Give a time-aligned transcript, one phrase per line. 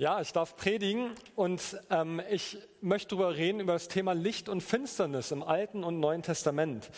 [0.00, 4.62] Ja, ich darf predigen und ähm, ich möchte darüber reden, über das Thema Licht und
[4.62, 6.90] Finsternis im Alten und Neuen Testament.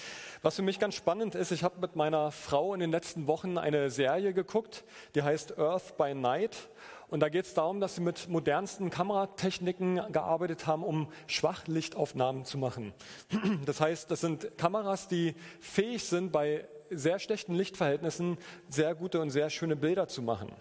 [0.42, 3.58] Was für mich ganz spannend ist, ich habe mit meiner Frau in den letzten Wochen
[3.58, 4.84] eine Serie geguckt,
[5.16, 6.68] die heißt Earth by Night.
[7.08, 12.56] Und da geht es darum, dass sie mit modernsten Kameratechniken gearbeitet haben, um Schwachlichtaufnahmen zu
[12.56, 12.94] machen.
[13.66, 18.38] Das heißt, das sind Kameras, die fähig sind, bei sehr schlechten Lichtverhältnissen
[18.68, 20.52] sehr gute und sehr schöne Bilder zu machen.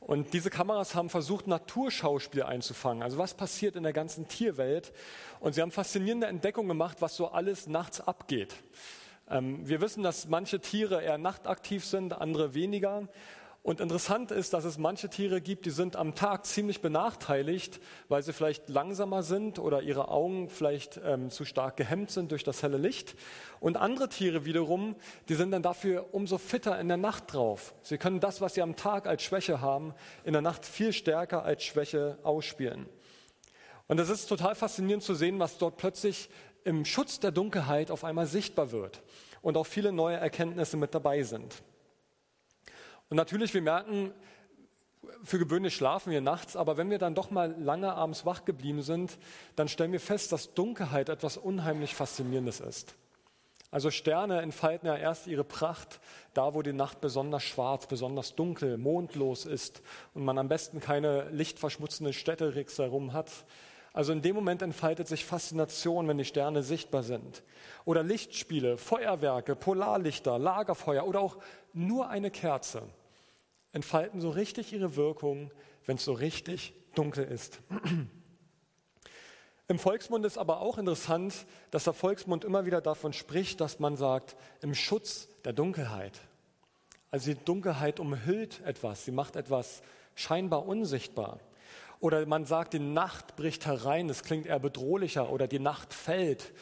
[0.00, 3.02] Und diese Kameras haben versucht, Naturschauspiel einzufangen.
[3.02, 4.92] Also was passiert in der ganzen Tierwelt?
[5.38, 8.56] Und sie haben faszinierende Entdeckungen gemacht, was so alles nachts abgeht.
[9.28, 13.08] Ähm, wir wissen, dass manche Tiere eher nachtaktiv sind, andere weniger.
[13.62, 17.78] Und interessant ist, dass es manche Tiere gibt, die sind am Tag ziemlich benachteiligt,
[18.08, 22.42] weil sie vielleicht langsamer sind oder ihre Augen vielleicht ähm, zu stark gehemmt sind durch
[22.42, 23.16] das helle Licht.
[23.60, 24.96] Und andere Tiere wiederum,
[25.28, 27.74] die sind dann dafür umso fitter in der Nacht drauf.
[27.82, 29.92] Sie können das, was sie am Tag als Schwäche haben,
[30.24, 32.88] in der Nacht viel stärker als Schwäche ausspielen.
[33.88, 36.30] Und es ist total faszinierend zu sehen, was dort plötzlich
[36.64, 39.02] im Schutz der Dunkelheit auf einmal sichtbar wird
[39.42, 41.62] und auch viele neue Erkenntnisse mit dabei sind.
[43.10, 44.12] Und natürlich, wir merken,
[45.22, 48.82] für gewöhnlich schlafen wir nachts, aber wenn wir dann doch mal lange abends wach geblieben
[48.82, 49.18] sind,
[49.56, 52.94] dann stellen wir fest, dass Dunkelheit etwas unheimlich Faszinierendes ist.
[53.72, 56.00] Also Sterne entfalten ja erst ihre Pracht
[56.34, 59.82] da, wo die Nacht besonders schwarz, besonders dunkel, mondlos ist
[60.14, 63.30] und man am besten keine lichtverschmutzende Städte ringsherum hat.
[63.92, 67.42] Also in dem Moment entfaltet sich Faszination, wenn die Sterne sichtbar sind.
[67.84, 71.38] Oder Lichtspiele, Feuerwerke, Polarlichter, Lagerfeuer oder auch
[71.72, 72.82] nur eine Kerze
[73.72, 75.50] entfalten so richtig ihre Wirkung,
[75.86, 77.60] wenn es so richtig dunkel ist.
[79.68, 83.96] Im Volksmund ist aber auch interessant, dass der Volksmund immer wieder davon spricht, dass man
[83.96, 86.20] sagt, im Schutz der Dunkelheit.
[87.12, 89.82] Also die Dunkelheit umhüllt etwas, sie macht etwas
[90.16, 91.38] scheinbar unsichtbar.
[92.00, 96.52] Oder man sagt, die Nacht bricht herein, es klingt eher bedrohlicher, oder die Nacht fällt.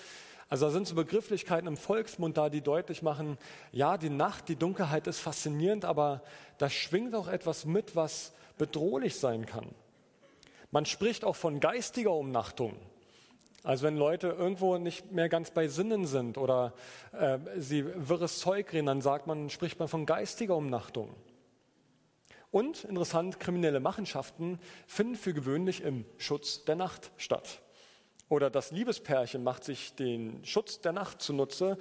[0.48, 3.36] Also da sind so Begrifflichkeiten im Volksmund da, die deutlich machen,
[3.70, 6.22] ja, die Nacht, die Dunkelheit ist faszinierend, aber
[6.56, 9.66] da schwingt auch etwas mit, was bedrohlich sein kann.
[10.70, 12.76] Man spricht auch von geistiger Umnachtung.
[13.62, 16.72] Also wenn Leute irgendwo nicht mehr ganz bei Sinnen sind oder
[17.12, 21.15] äh, sie wirres Zeug reden, dann sagt man, spricht man von geistiger Umnachtung.
[22.50, 27.60] Und interessant, kriminelle Machenschaften finden für gewöhnlich im Schutz der Nacht statt.
[28.28, 31.78] Oder das Liebespärchen macht sich den Schutz der Nacht zunutze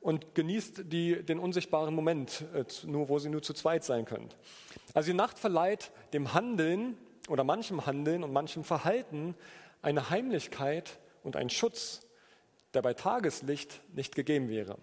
[0.00, 4.28] und genießt die, den unsichtbaren Moment, äh, nur wo sie nur zu zweit sein können.
[4.94, 9.34] Also die Nacht verleiht dem Handeln oder manchem Handeln und manchem Verhalten
[9.80, 12.00] eine Heimlichkeit und einen Schutz,
[12.74, 14.76] der bei Tageslicht nicht gegeben wäre.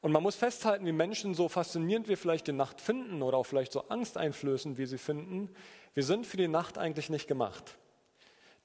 [0.00, 3.46] Und man muss festhalten, wie Menschen so faszinierend wir vielleicht die Nacht finden oder auch
[3.46, 5.48] vielleicht so angsteinflößend, wie sie finden,
[5.94, 7.76] wir sind für die Nacht eigentlich nicht gemacht.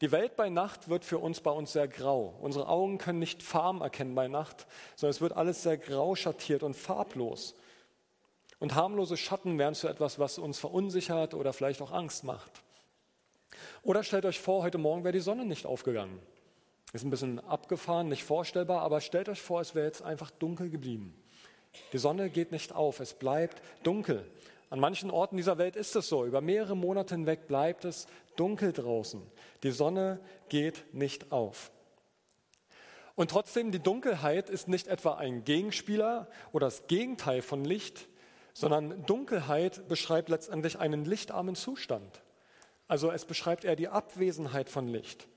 [0.02, 2.36] Die Welt bei Nacht wird für uns bei uns sehr grau.
[2.40, 6.62] Unsere Augen können nicht Farben erkennen bei Nacht, sondern es wird alles sehr grau schattiert
[6.62, 7.56] und farblos.
[8.60, 12.52] Und harmlose Schatten werden zu etwas, was uns verunsichert oder vielleicht auch Angst macht.
[13.82, 16.20] Oder stellt euch vor, heute Morgen wäre die Sonne nicht aufgegangen.
[16.94, 20.70] Ist ein bisschen abgefahren, nicht vorstellbar, aber stellt euch vor, es wäre jetzt einfach dunkel
[20.70, 21.16] geblieben.
[21.92, 24.26] Die Sonne geht nicht auf, es bleibt dunkel.
[24.70, 26.26] An manchen Orten dieser Welt ist es so.
[26.26, 29.22] Über mehrere Monate hinweg bleibt es dunkel draußen.
[29.64, 30.20] Die Sonne
[30.50, 31.72] geht nicht auf.
[33.16, 38.08] Und trotzdem, die Dunkelheit ist nicht etwa ein Gegenspieler oder das Gegenteil von Licht,
[38.54, 42.22] sondern Dunkelheit beschreibt letztendlich einen lichtarmen Zustand.
[42.88, 45.28] Also es beschreibt eher die Abwesenheit von Licht.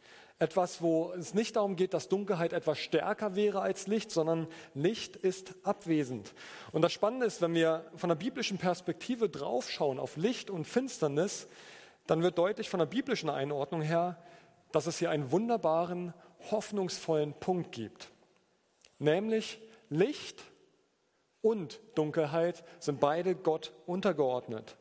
[0.41, 5.15] Etwas, wo es nicht darum geht, dass Dunkelheit etwas stärker wäre als Licht, sondern Licht
[5.15, 6.33] ist abwesend.
[6.73, 11.47] Und das Spannende ist, wenn wir von der biblischen Perspektive draufschauen auf Licht und Finsternis,
[12.07, 14.17] dann wird deutlich von der biblischen Einordnung her,
[14.73, 16.15] dass es hier einen wunderbaren,
[16.51, 18.11] hoffnungsvollen Punkt gibt.
[18.99, 20.43] Nämlich Licht
[21.43, 24.79] und Dunkelheit sind beide Gott untergeordnet.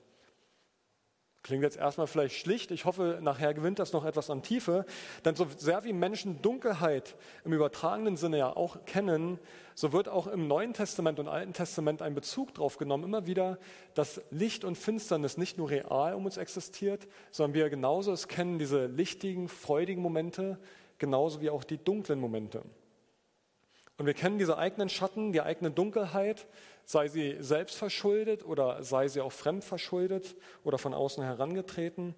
[1.42, 2.70] Klingt jetzt erstmal vielleicht schlicht.
[2.72, 4.86] Ich hoffe, nachher gewinnt das noch etwas an Tiefe.
[5.24, 7.16] Denn so sehr wie Menschen Dunkelheit
[7.46, 9.40] im übertragenen Sinne ja auch kennen,
[9.74, 13.58] so wird auch im Neuen Testament und Alten Testament ein Bezug darauf genommen, immer wieder,
[13.94, 18.60] dass Licht und Finsternis nicht nur real um uns existiert, sondern wir genauso es kennen,
[18.60, 20.60] diese lichtigen, freudigen Momente,
[20.98, 22.64] genauso wie auch die dunklen Momente.
[24.00, 26.48] Und wir kennen diese eigenen Schatten, die eigene Dunkelheit,
[26.90, 32.16] sei sie selbst verschuldet oder sei sie auch fremd verschuldet oder von außen herangetreten.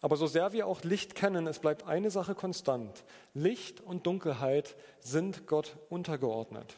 [0.00, 3.02] Aber so sehr wir auch Licht kennen, es bleibt eine Sache konstant.
[3.32, 6.76] Licht und Dunkelheit sind Gott untergeordnet.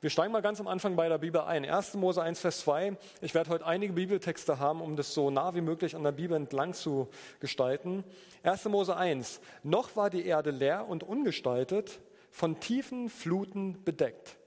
[0.00, 1.66] Wir steigen mal ganz am Anfang bei der Bibel ein.
[1.66, 1.92] 1.
[1.96, 2.96] Mose 1, Vers 2.
[3.20, 6.38] Ich werde heute einige Bibeltexte haben, um das so nah wie möglich an der Bibel
[6.38, 7.10] entlang zu
[7.40, 8.02] gestalten.
[8.44, 8.64] 1.
[8.64, 9.42] Mose 1.
[9.62, 12.00] Noch war die Erde leer und ungestaltet,
[12.30, 14.38] von tiefen Fluten bedeckt.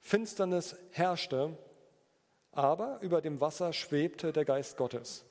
[0.00, 1.56] Finsternis herrschte,
[2.52, 5.24] aber über dem Wasser schwebte der Geist Gottes.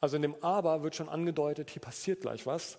[0.00, 2.78] Also in dem Aber wird schon angedeutet, hier passiert gleich was.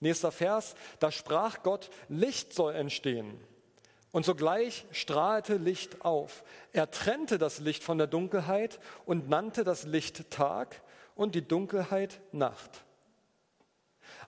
[0.00, 3.40] Nächster Vers, da sprach Gott, Licht soll entstehen.
[4.10, 6.44] Und sogleich strahlte Licht auf.
[6.72, 10.82] Er trennte das Licht von der Dunkelheit und nannte das Licht Tag
[11.14, 12.84] und die Dunkelheit Nacht.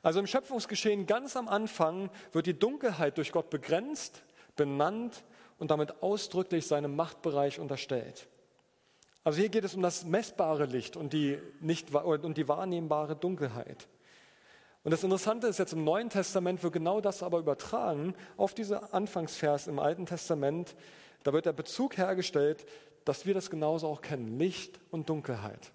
[0.03, 4.23] Also im Schöpfungsgeschehen ganz am Anfang wird die Dunkelheit durch Gott begrenzt,
[4.57, 5.25] benannt
[5.61, 8.27] und damit ausdrücklich seinem Machtbereich unterstellt.
[9.23, 13.87] Also hier geht es um das messbare Licht und die, nicht, und die wahrnehmbare Dunkelheit.
[14.83, 18.95] Und das Interessante ist jetzt im Neuen Testament wird genau das aber übertragen auf diese
[18.95, 20.75] Anfangsvers im Alten Testament.
[21.23, 22.65] Da wird der Bezug hergestellt,
[23.05, 25.73] dass wir das genauso auch kennen, Licht und Dunkelheit.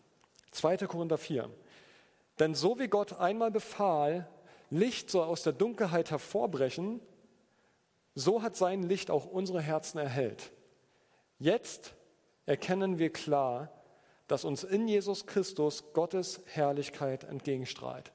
[0.51, 0.77] 2.
[0.77, 1.49] Korinther 4.
[2.39, 4.27] Denn so wie Gott einmal befahl,
[4.71, 6.99] Licht soll aus der Dunkelheit hervorbrechen,
[8.15, 10.51] so hat sein Licht auch unsere Herzen erhellt.
[11.37, 11.93] Jetzt
[12.45, 13.69] erkennen wir klar,
[14.27, 18.11] dass uns in Jesus Christus Gottes Herrlichkeit entgegenstrahlt.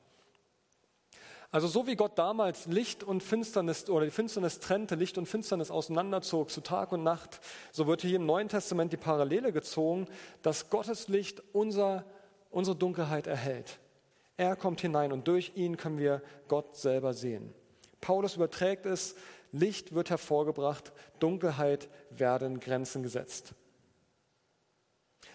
[1.53, 5.73] Also so wie Gott damals Licht und Finsternis oder die Finsternis trennte, Licht und Finsternis
[5.73, 7.41] auseinanderzog zu Tag und Nacht,
[7.73, 10.07] so wird hier im Neuen Testament die Parallele gezogen,
[10.43, 12.05] dass Gottes Licht unser,
[12.51, 13.81] unsere Dunkelheit erhält.
[14.37, 17.53] Er kommt hinein und durch ihn können wir Gott selber sehen.
[18.01, 19.17] Paulus überträgt es,
[19.53, 23.55] Licht wird hervorgebracht, Dunkelheit werden Grenzen gesetzt.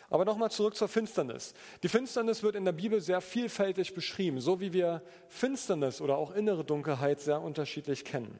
[0.10, 1.54] Aber nochmal zurück zur Finsternis.
[1.84, 6.32] Die Finsternis wird in der Bibel sehr vielfältig beschrieben, so wie wir Finsternis oder auch
[6.32, 8.40] innere Dunkelheit sehr unterschiedlich kennen.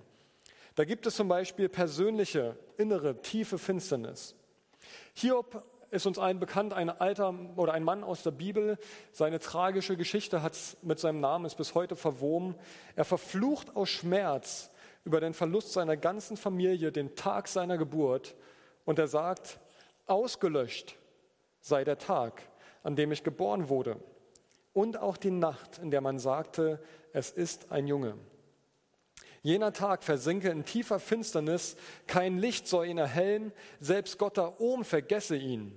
[0.76, 4.36] Da gibt es zum Beispiel persönliche, innere, tiefe Finsternis.
[5.14, 8.78] Hiob ist uns allen bekannt, ein alter oder ein Mann aus der Bibel.
[9.12, 12.56] Seine tragische Geschichte hat mit seinem Namen ist bis heute verwoben.
[12.96, 14.72] Er verflucht aus Schmerz
[15.06, 18.36] über den Verlust seiner ganzen Familie, den Tag seiner Geburt.
[18.84, 19.60] Und er sagt,
[20.08, 20.98] ausgelöscht
[21.62, 22.42] sei der Tag,
[22.84, 23.98] an dem ich geboren wurde,
[24.74, 28.16] und auch die Nacht, in der man sagte, es ist ein Junge.
[29.42, 34.84] Jener Tag versinke in tiefer Finsternis, kein Licht soll ihn erhellen, selbst Gott da oben
[34.84, 35.72] vergesse ihn.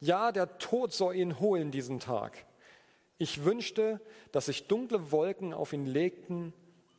[0.00, 2.46] Ja, der Tod soll ihn holen diesen Tag.
[3.18, 4.00] Ich wünschte,
[4.32, 6.52] dass sich dunkle Wolken auf ihn legten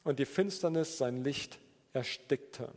[0.07, 1.59] und die Finsternis sein Licht
[1.91, 2.69] erstickte.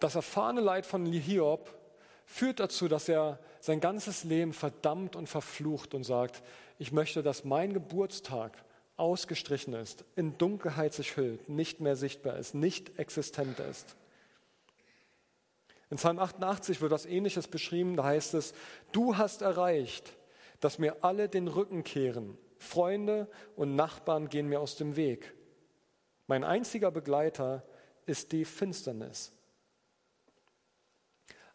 [0.00, 1.74] Das erfahrene Leid von Hiob
[2.26, 6.42] führt dazu, dass er sein ganzes Leben verdammt und verflucht und sagt,
[6.78, 8.62] ich möchte, dass mein Geburtstag
[8.98, 13.96] ausgestrichen ist, in Dunkelheit sich hüllt, nicht mehr sichtbar ist, nicht existent ist.
[15.88, 18.52] In Psalm 88 wird was Ähnliches beschrieben, da heißt es,
[18.92, 20.12] du hast erreicht,
[20.60, 25.34] dass mir alle den Rücken kehren, Freunde und Nachbarn gehen mir aus dem Weg.
[26.26, 27.64] Mein einziger Begleiter
[28.06, 29.32] ist die Finsternis.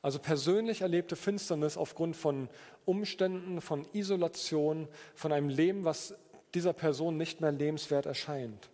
[0.01, 2.49] Also persönlich erlebte Finsternis aufgrund von
[2.85, 6.15] Umständen, von Isolation, von einem Leben, was
[6.53, 8.69] dieser Person nicht mehr lebenswert erscheint.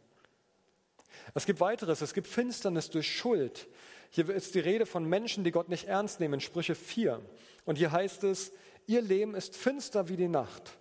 [1.33, 3.67] Es gibt weiteres, es gibt Finsternis durch Schuld.
[4.09, 7.21] Hier ist die Rede von Menschen, die Gott nicht ernst nehmen, Sprüche 4.
[7.65, 8.51] Und hier heißt es,
[8.87, 10.77] ihr Leben ist finster wie die Nacht.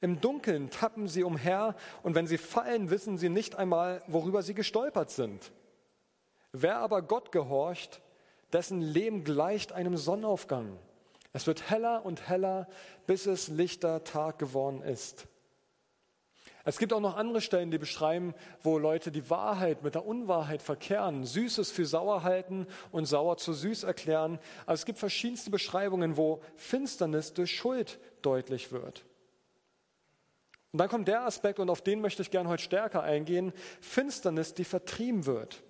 [0.00, 4.54] Im Dunkeln tappen sie umher und wenn sie fallen, wissen sie nicht einmal, worüber sie
[4.54, 5.52] gestolpert sind.
[6.52, 8.00] Wer aber Gott gehorcht,
[8.52, 10.78] dessen Leben gleicht einem Sonnenaufgang.
[11.32, 12.68] Es wird heller und heller,
[13.06, 15.26] bis es lichter Tag geworden ist.
[16.64, 20.60] Es gibt auch noch andere Stellen, die beschreiben, wo Leute die Wahrheit mit der Unwahrheit
[20.60, 24.38] verkehren, Süßes für sauer halten und sauer zu süß erklären.
[24.66, 29.04] Also es gibt verschiedenste Beschreibungen, wo Finsternis durch Schuld deutlich wird.
[30.72, 34.54] Und dann kommt der Aspekt, und auf den möchte ich gerne heute stärker eingehen, Finsternis,
[34.54, 35.62] die vertrieben wird.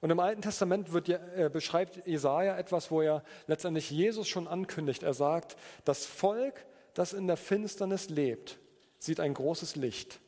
[0.00, 5.02] Und im Alten Testament wird, äh, beschreibt Jesaja etwas, wo er letztendlich Jesus schon ankündigt.
[5.02, 8.58] Er sagt, das Volk, das in der Finsternis lebt,
[8.98, 10.20] sieht ein großes Licht.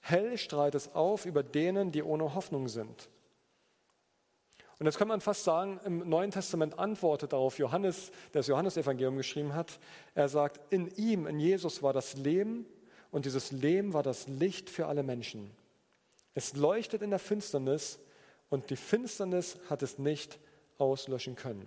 [0.00, 3.08] Hell strahlt es auf über denen, die ohne Hoffnung sind.
[4.78, 9.16] Und jetzt kann man fast sagen, im Neuen Testament antwortet darauf Johannes, der das Johannesevangelium
[9.16, 9.78] geschrieben hat.
[10.14, 12.66] Er sagt, in ihm, in Jesus war das Leben
[13.10, 15.50] und dieses Leben war das Licht für alle Menschen.
[16.34, 18.00] Es leuchtet in der Finsternis
[18.48, 20.38] und die Finsternis hat es nicht
[20.78, 21.66] auslöschen können.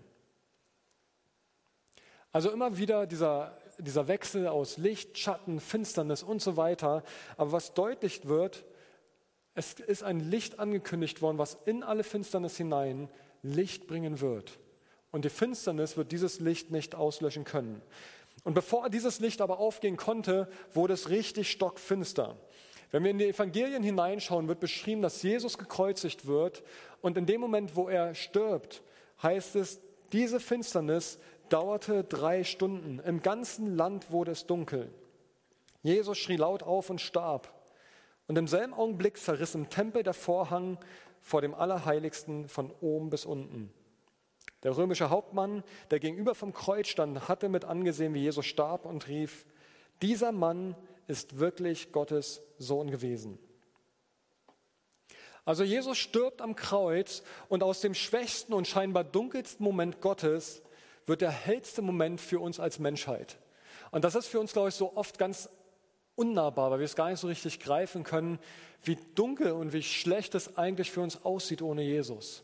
[2.33, 7.03] Also immer wieder dieser, dieser Wechsel aus Licht, Schatten, Finsternis und so weiter.
[7.37, 8.65] Aber was deutlich wird,
[9.57, 13.09] Es ist ein Licht angekündigt worden, was in alle Finsternis hinein
[13.41, 14.59] Licht bringen wird.
[15.09, 17.81] Und die Finsternis wird dieses Licht nicht auslöschen können.
[18.43, 22.37] Und bevor dieses Licht aber aufgehen konnte, wurde es richtig stockfinster.
[22.91, 26.61] Wenn wir in die Evangelien hineinschauen, wird beschrieben, dass Jesus gekreuzigt wird.
[27.01, 28.83] Und in dem Moment, wo er stirbt,
[29.23, 31.17] heißt es, diese Finsternis
[31.49, 32.99] dauerte drei Stunden.
[32.99, 34.91] Im ganzen Land wurde es dunkel.
[35.81, 37.56] Jesus schrie laut auf und starb.
[38.27, 40.77] Und im selben Augenblick zerriss im Tempel der Vorhang
[41.21, 43.73] vor dem Allerheiligsten von oben bis unten.
[44.63, 49.07] Der römische Hauptmann, der gegenüber vom Kreuz stand, hatte mit angesehen, wie Jesus starb und
[49.07, 49.45] rief,
[50.01, 50.75] dieser Mann
[51.07, 53.39] ist wirklich Gottes Sohn gewesen.
[55.45, 60.61] Also Jesus stirbt am Kreuz und aus dem schwächsten und scheinbar dunkelsten Moment Gottes
[61.05, 63.37] wird der hellste Moment für uns als Menschheit.
[63.91, 65.49] Und das ist für uns, glaube ich, so oft ganz
[66.17, 68.39] unnahbar, weil wir es gar nicht so richtig greifen können,
[68.83, 72.43] wie dunkel und wie schlecht es eigentlich für uns aussieht ohne Jesus.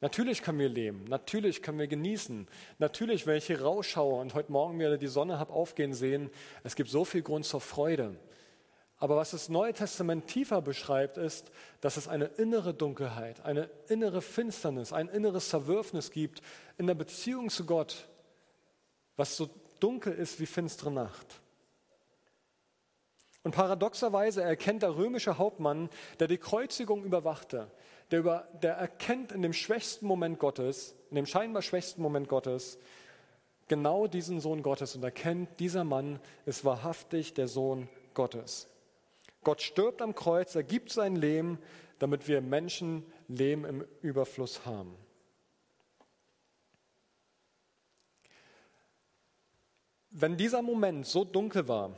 [0.00, 2.46] Natürlich können wir leben, natürlich können wir genießen,
[2.78, 6.30] natürlich, wenn ich hier rausschaue und heute Morgen wieder die Sonne habe aufgehen sehen,
[6.62, 8.16] es gibt so viel Grund zur Freude.
[8.98, 14.22] Aber was das Neue Testament tiefer beschreibt, ist, dass es eine innere Dunkelheit, eine innere
[14.22, 16.42] Finsternis, ein inneres Zerwürfnis gibt
[16.78, 18.08] in der Beziehung zu Gott,
[19.16, 19.48] was so
[19.80, 21.40] dunkel ist wie finstere Nacht.
[23.48, 25.88] Und paradoxerweise erkennt der römische Hauptmann,
[26.20, 27.70] der die Kreuzigung überwachte,
[28.10, 32.76] der, über, der erkennt in dem schwächsten Moment Gottes, in dem scheinbar schwächsten Moment Gottes,
[33.66, 38.68] genau diesen Sohn Gottes und erkennt, dieser Mann ist wahrhaftig der Sohn Gottes.
[39.44, 41.58] Gott stirbt am Kreuz, er gibt sein Leben,
[42.00, 44.94] damit wir Menschen Leben im Überfluss haben.
[50.10, 51.96] Wenn dieser Moment so dunkel war,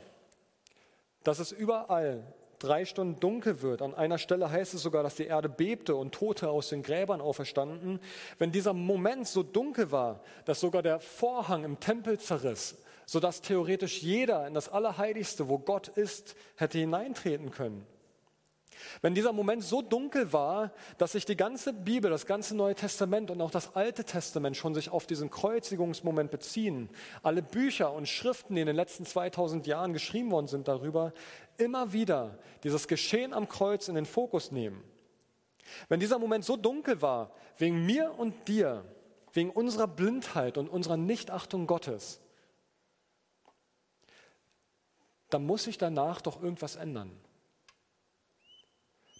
[1.23, 2.23] dass es überall
[2.59, 3.81] drei Stunden dunkel wird.
[3.81, 7.21] An einer Stelle heißt es sogar, dass die Erde bebte und Tote aus den Gräbern
[7.21, 7.99] auferstanden.
[8.37, 14.01] Wenn dieser Moment so dunkel war, dass sogar der Vorhang im Tempel zerriss, sodass theoretisch
[14.01, 17.85] jeder in das Allerheiligste, wo Gott ist, hätte hineintreten können.
[19.01, 23.31] Wenn dieser Moment so dunkel war, dass sich die ganze Bibel, das ganze Neue Testament
[23.31, 26.89] und auch das Alte Testament schon sich auf diesen Kreuzigungsmoment beziehen,
[27.23, 31.13] alle Bücher und Schriften, die in den letzten 2000 Jahren geschrieben worden sind darüber,
[31.57, 34.83] immer wieder dieses Geschehen am Kreuz in den Fokus nehmen.
[35.89, 38.83] Wenn dieser Moment so dunkel war, wegen mir und dir,
[39.33, 42.19] wegen unserer Blindheit und unserer Nichtachtung Gottes,
[45.29, 47.11] dann muss sich danach doch irgendwas ändern.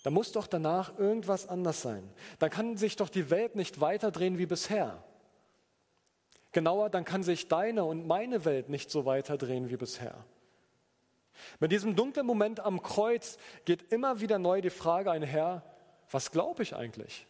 [0.04, 2.10] Da muss doch danach irgendwas anders sein.
[2.40, 5.04] Dann kann sich doch die Welt nicht weiterdrehen wie bisher.
[6.52, 10.26] Genauer, dann kann sich deine und meine Welt nicht so weiterdrehen wie bisher.
[11.60, 15.64] Mit diesem dunklen Moment am Kreuz geht immer wieder neu die Frage einher,
[16.10, 17.26] was glaube ich eigentlich?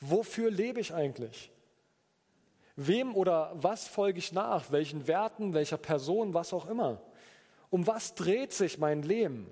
[0.00, 1.50] Wofür lebe ich eigentlich?
[2.76, 4.70] Wem oder was folge ich nach?
[4.72, 7.00] Welchen Werten, welcher Person, was auch immer?
[7.70, 9.48] Um was dreht sich mein Leben?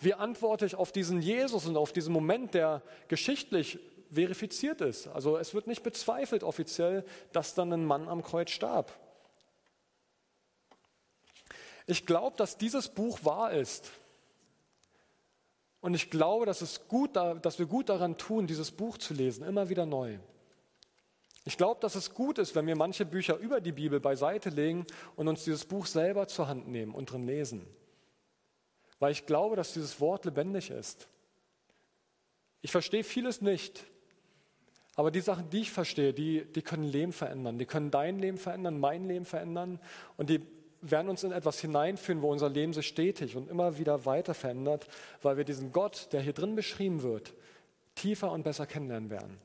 [0.00, 3.78] Wie antworte ich auf diesen Jesus und auf diesen Moment, der geschichtlich
[4.10, 5.06] verifiziert ist?
[5.08, 8.92] Also es wird nicht bezweifelt offiziell, dass dann ein Mann am Kreuz starb.
[11.86, 13.90] Ich glaube, dass dieses Buch wahr ist.
[15.80, 19.44] Und ich glaube, dass, es gut, dass wir gut daran tun, dieses Buch zu lesen,
[19.44, 20.18] immer wieder neu.
[21.44, 24.86] Ich glaube, dass es gut ist, wenn wir manche Bücher über die Bibel beiseite legen
[25.14, 27.66] und uns dieses Buch selber zur Hand nehmen und drin lesen
[29.04, 31.08] weil ich glaube, dass dieses Wort lebendig ist.
[32.62, 33.84] Ich verstehe vieles nicht,
[34.94, 37.58] aber die Sachen, die ich verstehe, die, die können Leben verändern.
[37.58, 39.78] Die können dein Leben verändern, mein Leben verändern
[40.16, 40.40] und die
[40.80, 44.86] werden uns in etwas hineinführen, wo unser Leben sich stetig und immer wieder weiter verändert,
[45.20, 47.34] weil wir diesen Gott, der hier drin beschrieben wird,
[47.96, 49.38] tiefer und besser kennenlernen werden.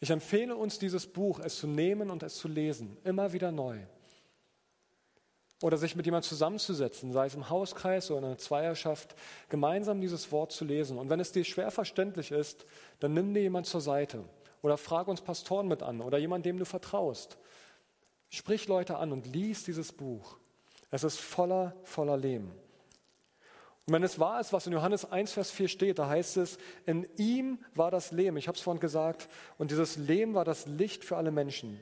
[0.00, 3.78] Ich empfehle uns dieses Buch, es zu nehmen und es zu lesen, immer wieder neu
[5.62, 9.14] oder sich mit jemandem zusammenzusetzen, sei es im Hauskreis oder in einer Zweierschaft,
[9.48, 10.98] gemeinsam dieses Wort zu lesen.
[10.98, 12.66] Und wenn es dir schwer verständlich ist,
[13.00, 14.24] dann nimm dir jemand zur Seite
[14.62, 17.38] oder frag uns Pastoren mit an oder jemand, dem du vertraust.
[18.30, 20.36] Sprich Leute an und lies dieses Buch.
[20.90, 22.52] Es ist voller, voller Leben.
[23.86, 26.56] Und wenn es wahr ist, was in Johannes 1, Vers 4 steht, da heißt es,
[26.86, 30.66] in ihm war das Leben, ich habe es vorhin gesagt, und dieses Leben war das
[30.66, 31.80] Licht für alle Menschen.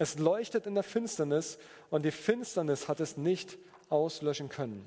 [0.00, 1.58] Es leuchtet in der Finsternis
[1.90, 3.58] und die Finsternis hat es nicht
[3.90, 4.86] auslöschen können.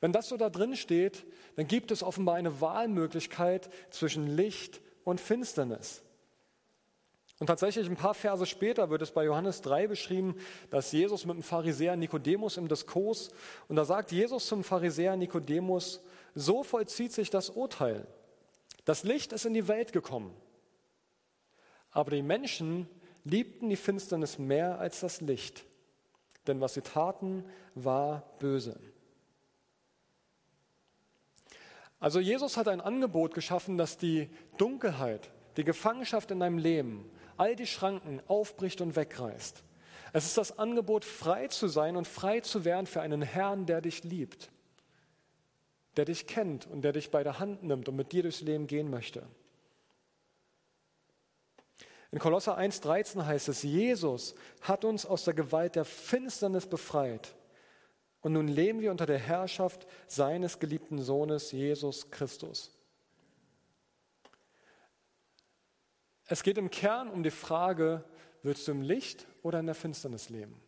[0.00, 5.20] Wenn das so da drin steht, dann gibt es offenbar eine Wahlmöglichkeit zwischen Licht und
[5.20, 6.02] Finsternis.
[7.38, 10.34] Und tatsächlich ein paar Verse später wird es bei Johannes 3 beschrieben,
[10.70, 13.28] dass Jesus mit dem Pharisäer Nikodemus im Diskurs,
[13.68, 16.02] und da sagt Jesus zum Pharisäer Nikodemus,
[16.34, 18.04] so vollzieht sich das Urteil.
[18.84, 20.34] Das Licht ist in die Welt gekommen,
[21.92, 22.88] aber die Menschen
[23.24, 25.64] liebten die Finsternis mehr als das Licht,
[26.46, 27.44] denn was sie taten,
[27.74, 28.78] war böse.
[32.00, 37.56] Also Jesus hat ein Angebot geschaffen, dass die Dunkelheit, die Gefangenschaft in deinem Leben, all
[37.56, 39.64] die Schranken aufbricht und wegreißt.
[40.12, 43.80] Es ist das Angebot, frei zu sein und frei zu werden für einen Herrn, der
[43.80, 44.50] dich liebt,
[45.96, 48.66] der dich kennt und der dich bei der Hand nimmt und mit dir durchs Leben
[48.66, 49.26] gehen möchte.
[52.10, 57.34] In Kolosser 1,13 heißt es, Jesus hat uns aus der Gewalt der Finsternis befreit.
[58.20, 62.74] Und nun leben wir unter der Herrschaft seines geliebten Sohnes Jesus Christus.
[66.24, 68.04] Es geht im Kern um die Frage,
[68.42, 70.60] willst du im Licht oder in der Finsternis leben?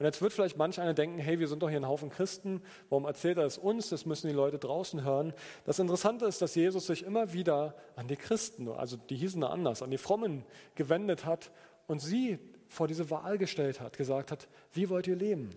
[0.00, 2.62] Und jetzt wird vielleicht manch einer denken, hey, wir sind doch hier ein Haufen Christen,
[2.88, 3.90] warum erzählt er es uns?
[3.90, 5.34] Das müssen die Leute draußen hören.
[5.66, 9.82] Das Interessante ist, dass Jesus sich immer wieder an die Christen, also die hießen anders,
[9.82, 11.52] an die Frommen gewendet hat
[11.86, 15.50] und sie vor diese Wahl gestellt hat, gesagt hat, wie wollt ihr leben?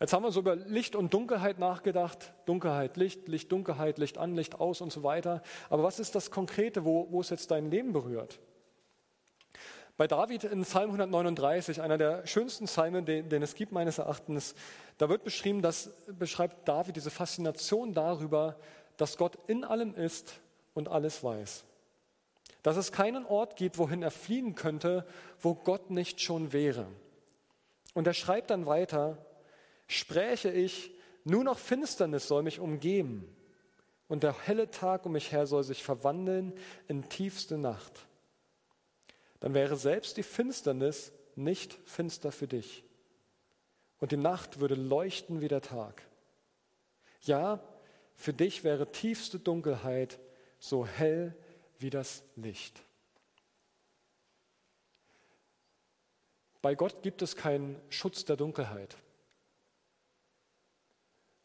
[0.00, 2.32] Jetzt haben wir so über Licht und Dunkelheit nachgedacht.
[2.46, 5.42] Dunkelheit, Licht, Licht, Dunkelheit, Licht an, Licht aus und so weiter.
[5.68, 8.40] Aber was ist das Konkrete, wo, wo es jetzt dein Leben berührt?
[10.02, 14.56] Bei David in Psalm 139, einer der schönsten Psalmen, den, den, es gibt meines Erachtens,
[14.98, 18.56] da wird beschrieben, dass beschreibt David diese Faszination darüber,
[18.96, 20.40] dass Gott in allem ist
[20.74, 21.62] und alles weiß.
[22.64, 25.06] Dass es keinen Ort gibt, wohin er fliehen könnte,
[25.38, 26.88] wo Gott nicht schon wäre.
[27.94, 29.18] Und er schreibt dann weiter,
[29.86, 30.90] spräche ich,
[31.22, 33.32] nur noch Finsternis soll mich umgeben
[34.08, 36.54] und der helle Tag um mich her soll sich verwandeln
[36.88, 38.08] in tiefste Nacht.
[39.42, 42.84] Dann wäre selbst die Finsternis nicht finster für dich
[43.98, 46.00] und die Nacht würde leuchten wie der Tag.
[47.22, 47.60] Ja,
[48.14, 50.20] für dich wäre tiefste Dunkelheit
[50.60, 51.34] so hell
[51.80, 52.84] wie das Licht.
[56.60, 58.96] Bei Gott gibt es keinen Schutz der Dunkelheit.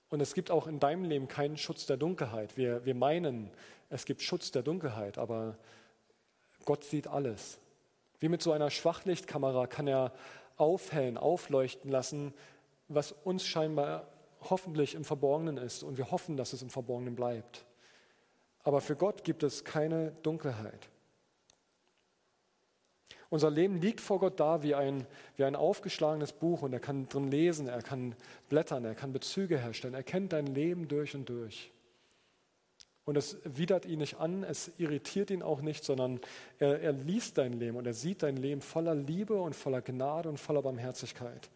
[0.09, 2.57] Und es gibt auch in deinem Leben keinen Schutz der Dunkelheit.
[2.57, 3.49] Wir, wir meinen,
[3.89, 5.57] es gibt Schutz der Dunkelheit, aber
[6.63, 7.57] Gott sieht alles.
[8.19, 10.13] Wie mit so einer Schwachlichtkamera kann er
[10.57, 12.33] aufhellen, aufleuchten lassen,
[12.87, 14.07] was uns scheinbar
[14.49, 15.83] hoffentlich im Verborgenen ist.
[15.83, 17.65] Und wir hoffen, dass es im Verborgenen bleibt.
[18.63, 20.89] Aber für Gott gibt es keine Dunkelheit.
[23.29, 27.09] Unser Leben liegt vor Gott da wie ein, wie ein aufgeschlagenes Buch und er kann
[27.09, 28.15] drin lesen, er kann
[28.47, 31.71] blättern, er kann Bezüge herstellen, er kennt dein Leben durch und durch.
[33.07, 36.19] Und es widert ihn nicht an, es irritiert ihn auch nicht, sondern
[36.59, 40.27] er, er liest dein Leben und er sieht dein Leben voller Liebe und voller Gnade
[40.27, 41.49] und voller Barmherzigkeit.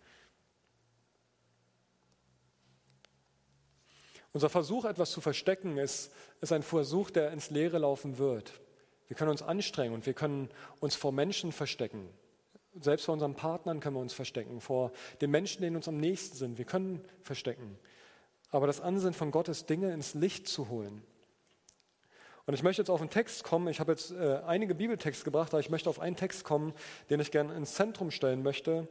[4.31, 8.53] Unser Versuch, etwas zu verstecken, ist, ist ein Versuch, der ins Leere laufen wird.
[9.09, 10.47] Wir können uns anstrengen und wir können
[10.79, 12.07] uns vor Menschen verstecken.
[12.79, 16.37] Selbst vor unseren Partnern können wir uns verstecken, vor den Menschen, die uns am nächsten
[16.37, 16.57] sind.
[16.57, 17.77] Wir können verstecken.
[18.51, 21.03] Aber das Ansinnen von Gott ist, Dinge ins Licht zu holen.
[22.45, 23.67] Und ich möchte jetzt auf einen Text kommen.
[23.67, 26.73] Ich habe jetzt äh, einige Bibeltexte gebracht, aber ich möchte auf einen Text kommen,
[27.09, 28.87] den ich gerne ins Zentrum stellen möchte.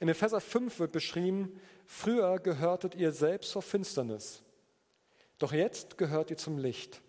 [0.00, 4.42] In Epheser 5 wird beschrieben, früher gehörtet ihr selbst zur Finsternis,
[5.38, 7.00] doch jetzt gehört ihr zum Licht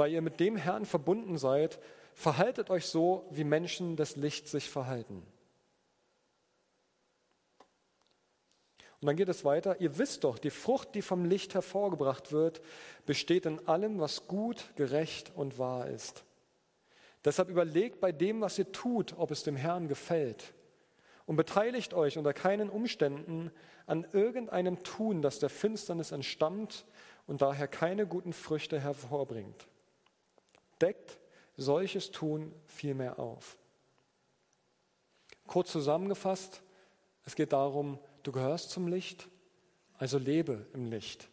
[0.00, 1.78] weil ihr mit dem Herrn verbunden seid,
[2.14, 5.22] verhaltet euch so, wie Menschen des Lichts sich verhalten.
[9.00, 9.80] Und dann geht es weiter.
[9.80, 12.60] Ihr wisst doch, die Frucht, die vom Licht hervorgebracht wird,
[13.06, 16.24] besteht in allem, was gut, gerecht und wahr ist.
[17.24, 20.52] Deshalb überlegt bei dem, was ihr tut, ob es dem Herrn gefällt.
[21.26, 23.50] Und beteiligt euch unter keinen Umständen
[23.86, 26.84] an irgendeinem Tun, das der Finsternis entstammt
[27.26, 29.66] und daher keine guten Früchte hervorbringt
[30.80, 31.18] deckt
[31.56, 33.56] solches Tun vielmehr auf.
[35.46, 36.62] Kurz zusammengefasst,
[37.24, 39.28] es geht darum, du gehörst zum Licht,
[39.98, 41.28] also lebe im Licht.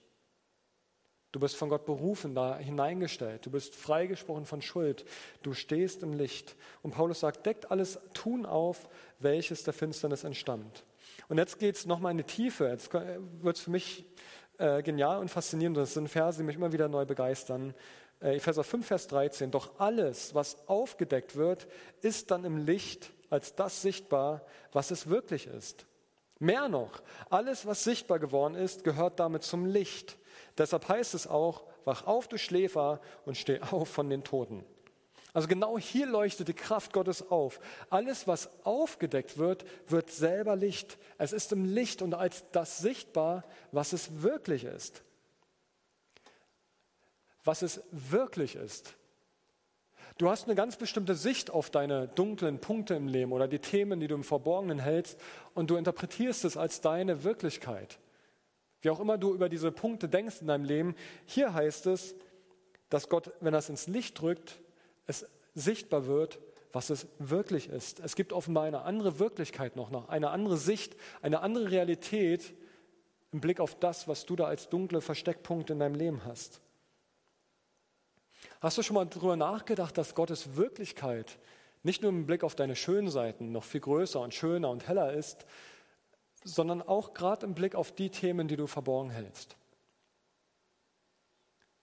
[1.31, 3.45] Du bist von Gott berufen, da hineingestellt.
[3.45, 5.05] Du bist freigesprochen von Schuld.
[5.43, 6.55] Du stehst im Licht.
[6.81, 10.83] Und Paulus sagt, deckt alles Tun auf, welches der Finsternis entstammt.
[11.27, 12.69] Und jetzt geht es nochmal in die Tiefe.
[12.69, 14.05] Jetzt wird es für mich
[14.57, 15.77] äh, genial und faszinierend.
[15.77, 17.73] Das sind Verse, die mich immer wieder neu begeistern.
[18.21, 21.67] Äh, Epheser 5, Vers 13, doch alles, was aufgedeckt wird,
[22.01, 25.85] ist dann im Licht als das sichtbar, was es wirklich ist.
[26.39, 30.17] Mehr noch, alles, was sichtbar geworden ist, gehört damit zum Licht.
[30.57, 34.63] Deshalb heißt es auch, wach auf, du Schläfer, und steh auf von den Toten.
[35.33, 37.59] Also genau hier leuchtet die Kraft Gottes auf.
[37.89, 40.97] Alles, was aufgedeckt wird, wird selber Licht.
[41.19, 45.03] Es ist im Licht und als das sichtbar, was es wirklich ist.
[47.43, 48.95] Was es wirklich ist.
[50.17, 53.99] Du hast eine ganz bestimmte Sicht auf deine dunklen Punkte im Leben oder die Themen,
[53.99, 55.19] die du im Verborgenen hältst
[55.53, 57.99] und du interpretierst es als deine Wirklichkeit.
[58.81, 62.15] Wie auch immer du über diese Punkte denkst in deinem Leben, hier heißt es,
[62.89, 64.59] dass Gott, wenn er es ins Licht drückt,
[65.05, 66.39] es sichtbar wird,
[66.73, 67.99] was es wirklich ist.
[67.99, 72.53] Es gibt offenbar eine andere Wirklichkeit noch, eine andere Sicht, eine andere Realität
[73.31, 76.61] im Blick auf das, was du da als dunkle Versteckpunkte in deinem Leben hast.
[78.59, 81.37] Hast du schon mal darüber nachgedacht, dass Gottes Wirklichkeit
[81.83, 85.13] nicht nur im Blick auf deine schönen Seiten noch viel größer und schöner und heller
[85.13, 85.45] ist,
[86.43, 89.55] sondern auch gerade im Blick auf die Themen, die du verborgen hältst?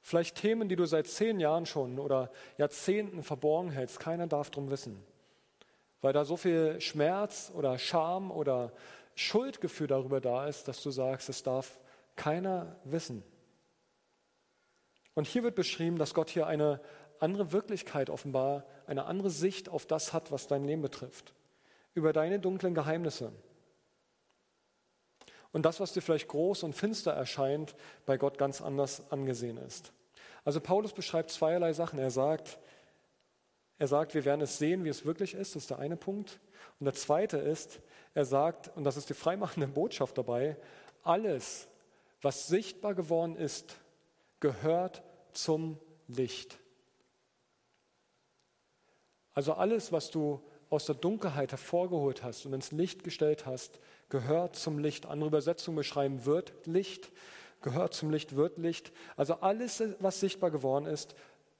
[0.03, 4.01] Vielleicht Themen, die du seit zehn Jahren schon oder Jahrzehnten verborgen hältst.
[4.01, 5.03] Keiner darf drum wissen,
[6.03, 8.73] weil da so viel Schmerz oder Scham oder
[9.15, 11.79] Schuldgefühl darüber da ist, dass du sagst, es darf
[12.17, 13.23] keiner wissen.
[15.15, 16.81] Und hier wird beschrieben, dass Gott hier eine
[17.21, 21.35] andere Wirklichkeit offenbar, eine andere Sicht auf das hat, was dein Leben betrifft,
[21.95, 23.33] über deine dunklen Geheimnisse.
[25.53, 29.93] Und das, was dir vielleicht groß und finster erscheint, bei Gott ganz anders angesehen ist.
[30.45, 32.01] Also Paulus beschreibt zweierlei Sachen.
[32.01, 32.59] Er sagt,
[33.79, 36.41] er sagt, wir werden es sehen, wie es wirklich ist, das ist der eine Punkt.
[36.81, 37.81] Und der zweite ist,
[38.15, 40.57] er sagt, und das ist die freimachende Botschaft dabei,
[41.03, 41.69] alles,
[42.21, 43.77] was sichtbar geworden ist,
[44.45, 45.03] gehört
[45.33, 46.59] zum Licht.
[49.33, 53.81] Also alles, was du aus der Dunkelheit hervorgeholt hast und ins Licht gestellt hast,
[54.11, 55.07] gehört zum Licht.
[55.07, 57.11] Andere Übersetzungen beschreiben wird Licht,
[57.63, 58.93] gehört zum Licht, wird Licht.
[59.17, 61.15] Also alles, was sichtbar geworden ist,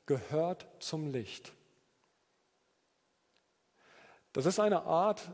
[0.05, 1.55] gehört zum Licht.
[4.35, 5.31] Das ist eine Art,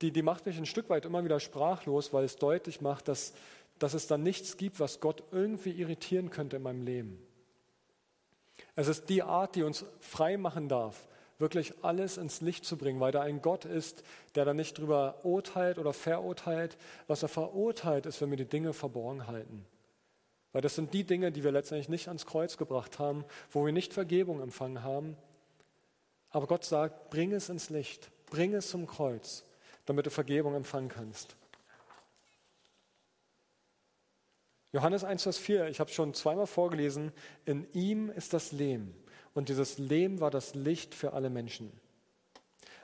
[0.00, 3.34] die, die macht mich ein Stück weit immer wieder sprachlos, weil es deutlich macht, dass
[3.82, 7.20] dass es dann nichts gibt, was Gott irgendwie irritieren könnte in meinem Leben.
[8.76, 13.00] Es ist die Art, die uns frei machen darf, wirklich alles ins Licht zu bringen,
[13.00, 14.04] weil da ein Gott ist,
[14.36, 16.78] der da nicht drüber urteilt oder verurteilt.
[17.08, 19.66] Was er verurteilt, ist, wenn wir die Dinge verborgen halten.
[20.52, 23.72] Weil das sind die Dinge, die wir letztendlich nicht ans Kreuz gebracht haben, wo wir
[23.72, 25.16] nicht Vergebung empfangen haben.
[26.30, 29.42] Aber Gott sagt, bring es ins Licht, bring es zum Kreuz,
[29.86, 31.34] damit du Vergebung empfangen kannst.
[34.72, 37.12] Johannes 1, Vers 4, ich habe es schon zweimal vorgelesen,
[37.44, 38.94] in ihm ist das Leben
[39.34, 41.70] und dieses Leben war das Licht für alle Menschen.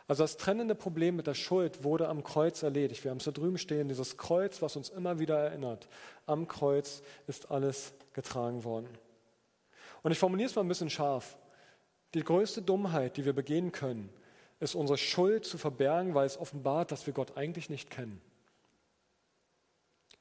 [0.07, 3.05] Also das trennende Problem mit der Schuld wurde am Kreuz erledigt.
[3.05, 5.89] Wir haben es da drüben stehen, dieses Kreuz, was uns immer wieder erinnert.
[6.25, 8.89] Am Kreuz ist alles getragen worden.
[10.03, 11.37] Und ich formuliere es mal ein bisschen scharf.
[12.15, 14.09] Die größte Dummheit, die wir begehen können,
[14.61, 18.21] ist unsere Schuld zu verbergen, weil es offenbart, dass wir Gott eigentlich nicht kennen.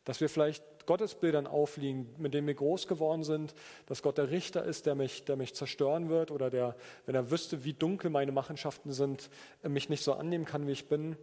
[0.07, 3.53] Dass wir vielleicht Gottesbildern aufliegen, mit denen wir groß geworden sind,
[3.87, 7.29] dass Gott der Richter ist, der mich, der mich zerstören wird oder der, wenn er
[7.29, 9.29] wüsste, wie dunkel meine Machenschaften sind,
[9.63, 11.17] mich nicht so annehmen kann, wie ich bin.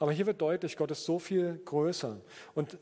[0.00, 2.20] Aber hier wird deutlich, Gott ist so viel größer.
[2.56, 2.76] Und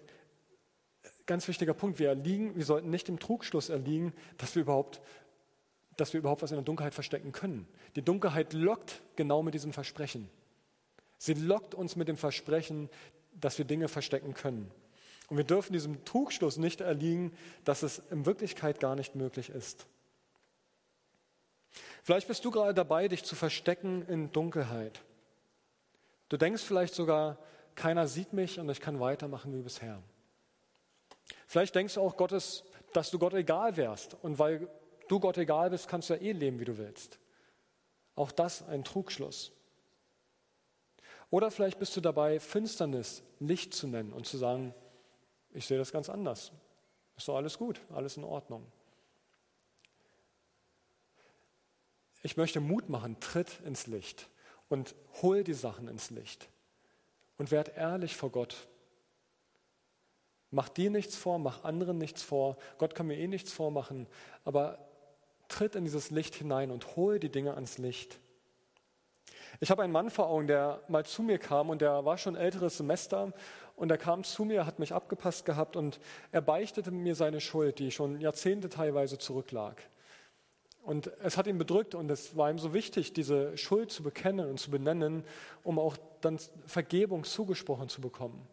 [1.27, 5.03] ganz wichtiger Punkt, wir erliegen, wir sollten nicht im Trugschluss erliegen, dass wir überhaupt
[5.99, 7.69] dass wir überhaupt was in der Dunkelheit verstecken können.
[7.97, 10.31] Die Dunkelheit lockt genau mit diesem Versprechen.
[11.19, 12.89] Sie lockt uns mit dem Versprechen,
[13.33, 14.71] dass wir Dinge verstecken können.
[15.29, 17.33] Und wir dürfen diesem Trugschluss nicht erliegen,
[17.64, 19.87] dass es in Wirklichkeit gar nicht möglich ist.
[22.03, 25.01] Vielleicht bist du gerade dabei, dich zu verstecken in Dunkelheit.
[26.29, 27.38] Du denkst vielleicht sogar,
[27.75, 30.03] keiner sieht mich und ich kann weitermachen wie bisher.
[31.47, 34.16] Vielleicht denkst du auch, Gottes, dass du Gott egal wärst.
[34.23, 34.68] Und weil
[35.09, 37.18] du Gott egal bist, kannst du ja eh leben, wie du willst.
[38.14, 39.53] Auch das ein Trugschluss.
[41.33, 44.75] Oder vielleicht bist du dabei, Finsternis Licht zu nennen und zu sagen,
[45.55, 46.53] ich sehe das ganz anders.
[47.16, 48.71] Ist doch alles gut, alles in Ordnung.
[52.23, 54.29] Ich möchte Mut machen, tritt ins Licht
[54.68, 56.51] und hol die Sachen ins Licht
[57.38, 58.68] und werd ehrlich vor Gott.
[60.51, 62.59] Mach dir nichts vor, mach anderen nichts vor.
[62.77, 64.07] Gott kann mir eh nichts vormachen,
[64.45, 64.87] aber
[65.49, 68.21] tritt in dieses Licht hinein und hol die Dinge ans Licht.
[69.61, 72.37] Ich habe einen Mann vor Augen, der mal zu mir kam und der war schon
[72.37, 73.33] älteres Semester
[73.77, 77.79] und er kam zu mir, hat mich abgepasst gehabt und er beichtete mir seine Schuld,
[77.79, 79.83] die schon Jahrzehnte teilweise zurücklag.
[80.83, 84.49] Und es hat ihn bedrückt und es war ihm so wichtig, diese Schuld zu bekennen
[84.49, 85.25] und zu benennen,
[85.62, 88.49] um auch dann Vergebung zugesprochen zu bekommen.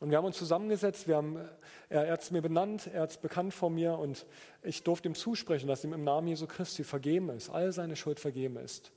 [0.00, 1.36] Und wir haben uns zusammengesetzt, wir haben,
[1.88, 4.26] er, er hat es mir benannt, er hat es bekannt vor mir und
[4.62, 8.20] ich durfte ihm zusprechen, dass ihm im Namen Jesu Christi vergeben ist, all seine Schuld
[8.20, 8.92] vergeben ist.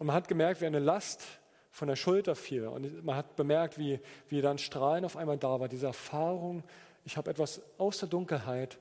[0.00, 1.22] Und man hat gemerkt, wie eine Last
[1.70, 2.66] von der Schulter fiel.
[2.66, 5.68] Und man hat bemerkt, wie, wie dann Strahlen auf einmal da war.
[5.68, 6.64] Diese Erfahrung,
[7.04, 8.78] ich habe etwas aus der Dunkelheit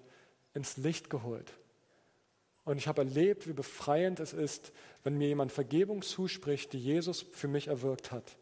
[0.54, 1.52] ins Licht geholt.
[2.64, 4.72] Und ich habe erlebt, wie befreiend es ist,
[5.04, 8.38] wenn mir jemand Vergebung zuspricht, die Jesus für mich erwirkt hat.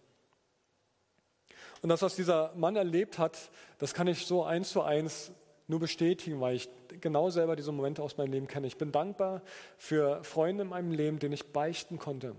[1.81, 5.31] Und das, was dieser Mann erlebt hat, das kann ich so eins zu eins
[5.67, 6.69] nur bestätigen, weil ich
[7.01, 8.67] genau selber diese Momente aus meinem Leben kenne.
[8.67, 9.41] Ich bin dankbar
[9.79, 12.35] für Freunde in meinem Leben, denen ich beichten konnte,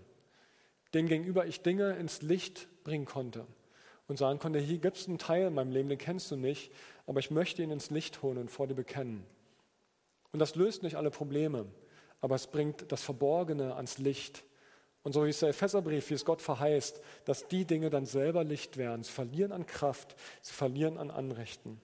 [0.95, 3.47] denen gegenüber ich Dinge ins Licht bringen konnte
[4.07, 6.73] und sagen konnte, hier gibt es einen Teil in meinem Leben, den kennst du nicht,
[7.07, 9.25] aber ich möchte ihn ins Licht holen und vor dir bekennen.
[10.33, 11.67] Und das löst nicht alle Probleme,
[12.21, 14.45] aber es bringt das Verborgene ans Licht.
[15.03, 18.45] Und so wie es der Epheserbrief, wie es Gott verheißt, dass die Dinge dann selber
[18.45, 19.05] Licht werden.
[19.05, 21.81] Sie verlieren an Kraft, sie verlieren an Anrechten.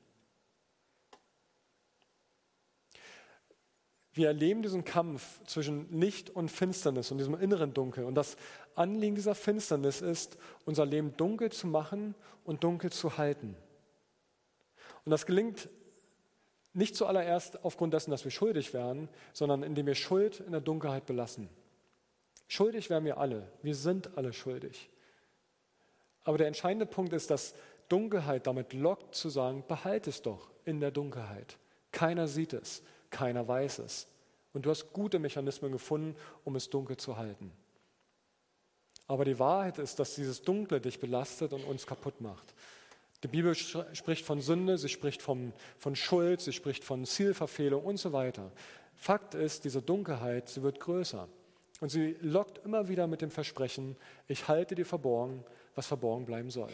[4.15, 8.05] Wir erleben diesen Kampf zwischen Licht und Finsternis und diesem inneren Dunkel.
[8.05, 8.37] Und das
[8.77, 13.57] Anliegen dieser Finsternis ist, unser Leben dunkel zu machen und dunkel zu halten.
[15.05, 15.69] Und das gelingt
[16.73, 21.07] nicht zuallererst aufgrund dessen, dass wir schuldig wären, sondern indem wir Schuld in der Dunkelheit
[21.07, 21.49] belassen.
[22.47, 23.51] Schuldig wären wir alle.
[23.63, 24.91] Wir sind alle schuldig.
[26.23, 27.55] Aber der entscheidende Punkt ist, dass
[27.89, 31.59] Dunkelheit damit lockt zu sagen, behalte es doch in der Dunkelheit.
[31.91, 32.83] Keiner sieht es.
[33.15, 34.09] Keiner weiß es.
[34.53, 37.53] Und du hast gute Mechanismen gefunden, um es dunkel zu halten.
[39.07, 42.55] Aber die Wahrheit ist, dass dieses Dunkle dich belastet und uns kaputt macht.
[43.23, 47.99] Die Bibel spricht von Sünde, sie spricht von, von Schuld, sie spricht von Zielverfehlung und
[47.99, 48.51] so weiter.
[48.97, 51.29] Fakt ist, diese Dunkelheit, sie wird größer.
[51.81, 53.97] Und sie lockt immer wieder mit dem Versprechen,
[54.27, 55.45] ich halte dir verborgen,
[55.77, 56.71] was verborgen bleiben soll.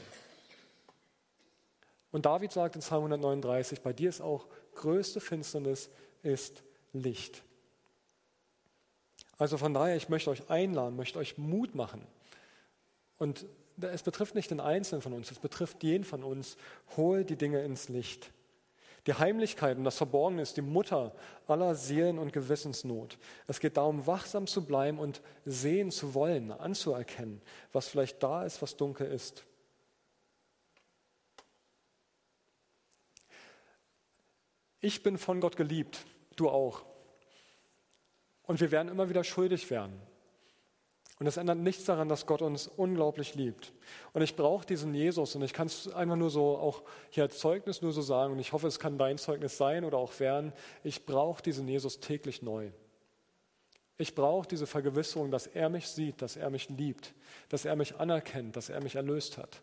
[2.12, 5.90] Und David sagt in Psalm 139, bei dir ist auch größte Finsternis
[6.22, 7.42] ist Licht.
[9.38, 12.06] Also von daher, ich möchte euch einladen, möchte euch Mut machen.
[13.16, 13.46] Und
[13.80, 16.56] es betrifft nicht den Einzelnen von uns, es betrifft jeden von uns.
[16.96, 18.30] Hol die Dinge ins Licht.
[19.06, 21.14] Die Heimlichkeit und das Verborgene ist die Mutter
[21.46, 23.16] aller Seelen- und Gewissensnot.
[23.46, 27.40] Es geht darum, wachsam zu bleiben und sehen zu wollen, anzuerkennen,
[27.72, 29.44] was vielleicht da ist, was dunkel ist.
[34.83, 36.04] Ich bin von Gott geliebt,
[36.40, 36.85] du auch.
[38.42, 40.00] Und wir werden immer wieder schuldig werden.
[41.20, 43.74] Und das ändert nichts daran, dass Gott uns unglaublich liebt.
[44.14, 47.38] Und ich brauche diesen Jesus und ich kann es einfach nur so auch hier als
[47.38, 50.55] Zeugnis nur so sagen und ich hoffe, es kann dein Zeugnis sein oder auch werden.
[50.83, 52.70] Ich brauche diesen Jesus täglich neu.
[53.98, 57.12] Ich brauche diese Vergewisserung, dass er mich sieht, dass er mich liebt,
[57.50, 59.61] dass er mich anerkennt, dass er mich erlöst hat.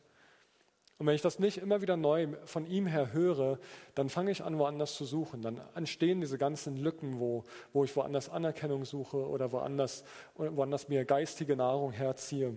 [0.99, 3.59] Und wenn ich das nicht immer wieder neu von ihm her höre,
[3.93, 5.43] dann fange ich an, woanders zu suchen.
[5.43, 10.03] Dann entstehen diese ganzen Lücken, wo, wo ich woanders Anerkennung suche oder woanders,
[10.35, 12.55] woanders mir geistige Nahrung herziehe.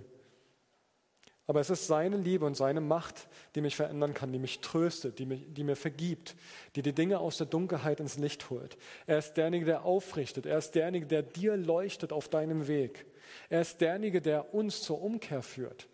[1.46, 5.18] Aber es ist seine Liebe und seine Macht, die mich verändern kann, die mich tröstet,
[5.18, 6.36] die, mich, die mir vergibt,
[6.76, 8.78] die die Dinge aus der Dunkelheit ins Licht holt.
[9.06, 10.46] Er ist derjenige, der aufrichtet.
[10.46, 13.04] Er ist derjenige, der dir leuchtet auf deinem Weg.
[13.50, 15.89] Er ist derjenige, der uns zur Umkehr führt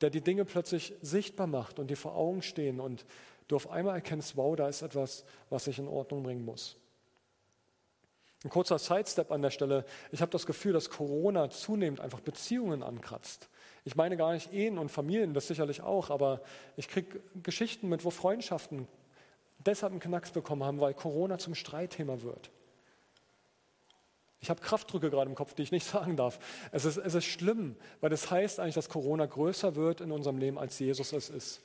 [0.00, 3.04] der die Dinge plötzlich sichtbar macht und dir vor Augen stehen und
[3.48, 6.76] du auf einmal erkennst, wow, da ist etwas, was ich in Ordnung bringen muss.
[8.44, 9.84] Ein kurzer Sidestep an der Stelle.
[10.12, 13.48] Ich habe das Gefühl, dass Corona zunehmend einfach Beziehungen ankratzt.
[13.84, 16.40] Ich meine gar nicht Ehen und Familien, das sicherlich auch, aber
[16.76, 18.86] ich kriege Geschichten mit, wo Freundschaften
[19.58, 22.50] deshalb einen Knacks bekommen haben, weil Corona zum Streitthema wird.
[24.40, 26.38] Ich habe Kraftdrücke gerade im Kopf, die ich nicht sagen darf.
[26.72, 30.38] Es ist, es ist schlimm, weil das heißt eigentlich, dass Corona größer wird in unserem
[30.38, 31.62] Leben, als Jesus es ist.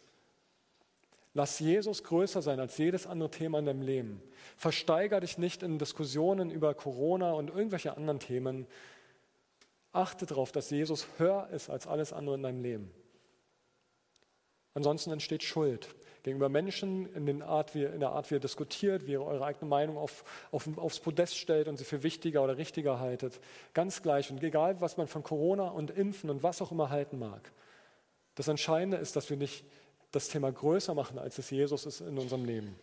[1.35, 4.21] Lass Jesus größer sein als jedes andere Thema in deinem Leben.
[4.55, 8.67] Versteiger dich nicht in Diskussionen über Corona und irgendwelche anderen Themen.
[9.91, 12.91] Achte darauf, dass Jesus höher ist als alles andere in deinem Leben.
[14.75, 19.69] Ansonsten entsteht Schuld gegenüber Menschen in, der Art, wie ihr diskutiert, wie ihr eure eigene
[19.69, 23.39] Meinung auf, auf, aufs Podest stellt und sie für wichtiger oder richtiger haltet.
[23.73, 27.19] Ganz gleich und egal, was man von Corona und Impfen und was auch immer halten
[27.19, 27.51] mag.
[28.35, 29.65] Das Entscheidende ist, dass wir nicht
[30.11, 32.75] das Thema größer machen, als es Jesus ist in unserem Leben.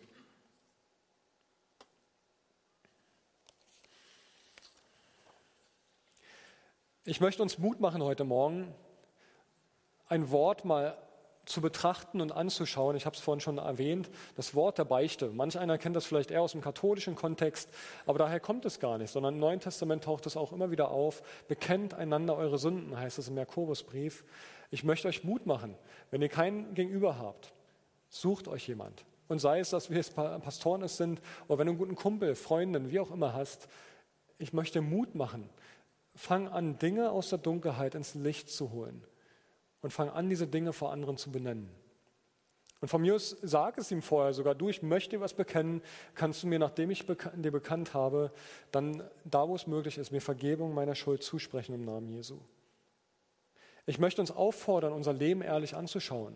[7.03, 8.71] Ich möchte uns Mut machen heute Morgen,
[10.07, 10.95] ein Wort mal
[11.45, 12.95] zu betrachten und anzuschauen.
[12.95, 15.29] Ich habe es vorhin schon erwähnt, das Wort der Beichte.
[15.29, 17.69] Manch einer kennt das vielleicht eher aus dem katholischen Kontext,
[18.05, 20.91] aber daher kommt es gar nicht, sondern im Neuen Testament taucht es auch immer wieder
[20.91, 21.23] auf.
[21.47, 24.23] Bekennt einander eure Sünden, heißt es im Jakobusbrief.
[24.69, 25.75] Ich möchte euch Mut machen,
[26.11, 27.53] wenn ihr keinen Gegenüber habt,
[28.11, 29.05] Sucht euch jemand.
[29.29, 32.35] Und sei es, dass wir jetzt Pastoren es sind, oder wenn du einen guten Kumpel,
[32.35, 33.69] Freundin, wie auch immer hast,
[34.37, 35.49] ich möchte Mut machen.
[36.13, 39.01] Fang an, Dinge aus der Dunkelheit ins Licht zu holen.
[39.81, 41.69] Und fang an, diese Dinge vor anderen zu benennen.
[42.81, 45.83] Und von mir aus sag es ihm vorher sogar, du, ich möchte was bekennen,
[46.15, 48.31] kannst du mir, nachdem ich dir bekannt habe,
[48.71, 52.39] dann da, wo es möglich ist, mir Vergebung meiner Schuld zusprechen im Namen Jesu.
[53.85, 56.35] Ich möchte uns auffordern, unser Leben ehrlich anzuschauen,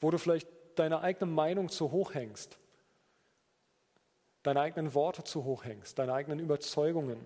[0.00, 2.58] wo du vielleicht deine eigene Meinung zu hoch hängst,
[4.42, 7.18] deine eigenen Worte zu hoch hängst, deine eigenen Überzeugungen.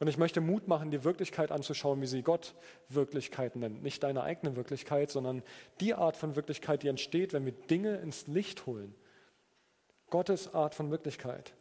[0.00, 2.54] Und ich möchte Mut machen, die Wirklichkeit anzuschauen, wie sie Gott
[2.88, 3.82] Wirklichkeit nennt.
[3.82, 5.42] Nicht deine eigene Wirklichkeit, sondern
[5.80, 8.94] die Art von Wirklichkeit, die entsteht, wenn wir Dinge ins Licht holen.
[10.10, 11.52] Gottes Art von Wirklichkeit.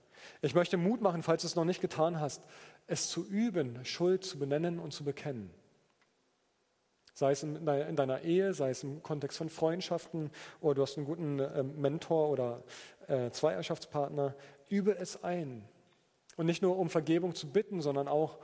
[0.42, 2.44] Ich möchte Mut machen, falls du es noch nicht getan hast,
[2.86, 5.50] es zu üben, Schuld zu benennen und zu bekennen.
[7.14, 10.30] Sei es in deiner Ehe, sei es im Kontext von Freundschaften
[10.62, 12.64] oder du hast einen guten ähm, Mentor oder
[13.08, 14.36] äh, Zweierschaftspartner.
[14.70, 15.68] Übe es ein.
[16.38, 18.38] Und nicht nur um Vergebung zu bitten, sondern auch,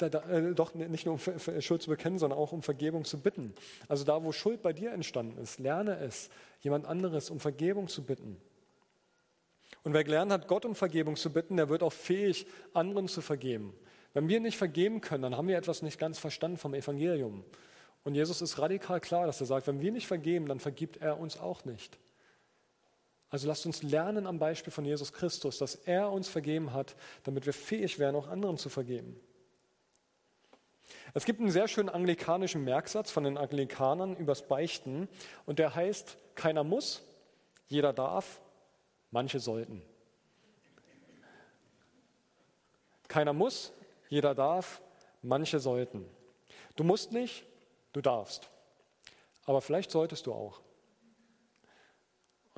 [0.00, 0.08] äh,
[0.54, 3.52] doch nicht nur um Schuld zu bekennen, sondern auch um Vergebung zu bitten.
[3.88, 8.04] Also da, wo Schuld bei dir entstanden ist, lerne es, jemand anderes um Vergebung zu
[8.04, 8.40] bitten.
[9.82, 13.20] Und wer gelernt hat, Gott um Vergebung zu bitten, der wird auch fähig, anderen zu
[13.20, 13.74] vergeben.
[14.12, 17.44] Wenn wir nicht vergeben können, dann haben wir etwas nicht ganz verstanden vom Evangelium.
[18.02, 21.18] Und Jesus ist radikal klar, dass er sagt, wenn wir nicht vergeben, dann vergibt er
[21.18, 21.98] uns auch nicht.
[23.30, 27.46] Also lasst uns lernen am Beispiel von Jesus Christus, dass er uns vergeben hat, damit
[27.46, 29.18] wir fähig wären, auch anderen zu vergeben.
[31.14, 35.08] Es gibt einen sehr schönen anglikanischen Merksatz von den Anglikanern übers Beichten
[35.46, 37.02] und der heißt, keiner muss,
[37.68, 38.40] jeder darf,
[39.12, 39.82] manche sollten.
[43.06, 43.72] Keiner muss,
[44.08, 44.82] jeder darf,
[45.22, 46.04] manche sollten.
[46.76, 47.44] Du musst nicht,
[47.92, 48.50] du darfst.
[49.44, 50.60] Aber vielleicht solltest du auch.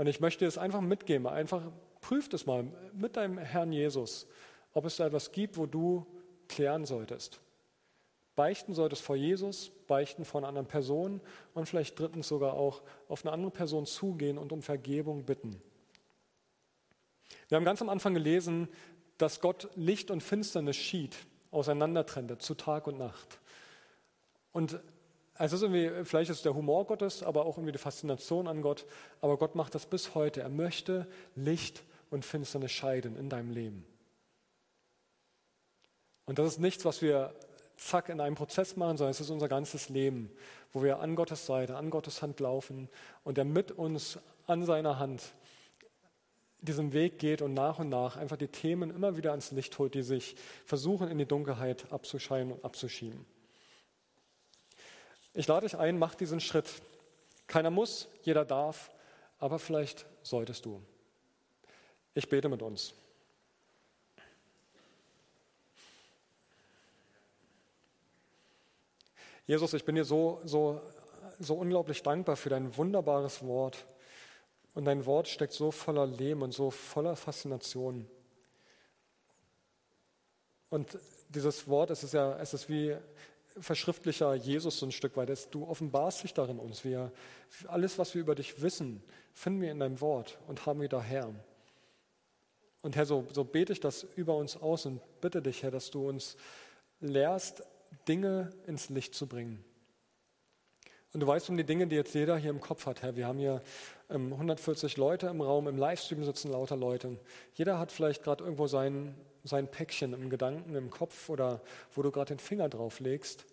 [0.03, 1.63] Und ich möchte es einfach mitgeben, einfach
[2.01, 4.27] prüf es mal mit deinem Herrn Jesus,
[4.73, 6.05] ob es da etwas gibt, wo du
[6.49, 7.41] klären solltest.
[8.35, 11.21] Beichten solltest vor Jesus, beichten vor einer anderen Person
[11.55, 15.63] und vielleicht drittens sogar auch auf eine andere Person zugehen und um Vergebung bitten.
[17.47, 18.67] Wir haben ganz am Anfang gelesen,
[19.19, 21.17] dass Gott Licht und Finsternis schied,
[21.53, 23.39] auseinandertrennte zu Tag und Nacht.
[24.51, 24.81] Und
[25.35, 28.63] also ist irgendwie, vielleicht ist es der Humor Gottes, aber auch irgendwie die Faszination an
[28.63, 28.85] Gott.
[29.21, 30.43] Aber Gott macht das bis heute.
[30.43, 33.87] Er möchte Licht und Finsternis scheiden in deinem Leben.
[36.27, 37.35] Und das ist nichts, was wir
[37.77, 40.31] zack in einem Prozess machen, sondern es ist unser ganzes Leben,
[40.73, 42.89] wo wir an Gottes Seite, an Gottes Hand laufen
[43.25, 45.23] und er mit uns an seiner Hand
[46.61, 49.95] diesem Weg geht und nach und nach einfach die Themen immer wieder ans Licht holt,
[49.95, 53.27] die sich versuchen in die Dunkelheit abzuscheinen und abzuschieben.
[55.35, 56.69] Ich lade dich ein, mach diesen Schritt.
[57.47, 58.91] Keiner muss, jeder darf,
[59.39, 60.83] aber vielleicht solltest du.
[62.15, 62.95] Ich bete mit uns.
[69.47, 70.81] Jesus, ich bin dir so, so,
[71.39, 73.85] so unglaublich dankbar für dein wunderbares Wort.
[74.75, 78.09] Und dein Wort steckt so voller Leben und so voller Faszination.
[80.71, 82.97] Und dieses Wort, es ist ja, es ist wie,
[83.61, 85.55] verschriftlicher Jesus so ein Stück weit.
[85.55, 86.85] Du offenbarst dich darin uns.
[86.85, 87.13] Wir,
[87.69, 89.03] alles, was wir über dich wissen,
[89.35, 91.35] finden wir in deinem Wort und haben wir daher.
[92.83, 95.91] Und Herr, so, so bete ich das über uns aus und bitte dich, Herr, dass
[95.91, 96.37] du uns
[97.01, 97.63] lehrst,
[98.09, 99.65] Dinge ins Licht zu bringen.
[101.13, 103.17] Und du weißt um die Dinge, die jetzt jeder hier im Kopf hat, Herr.
[103.17, 103.63] Wir haben hier
[104.09, 107.19] ähm, 140 Leute im Raum, im Livestream sitzen lauter Leute.
[107.55, 111.63] Jeder hat vielleicht gerade irgendwo sein, sein Päckchen im Gedanken, im Kopf oder
[111.95, 113.45] wo du gerade den Finger drauf legst.